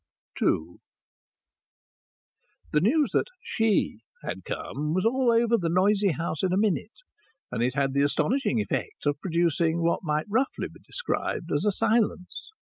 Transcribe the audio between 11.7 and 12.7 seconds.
silence.